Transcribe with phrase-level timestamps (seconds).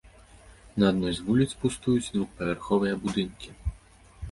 [0.83, 3.49] На адной з вуліц пустуюць двухпавярховыя будынкі.